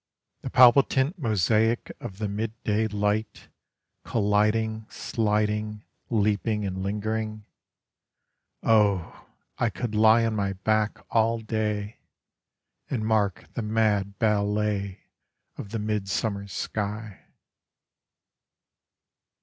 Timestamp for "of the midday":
1.99-2.87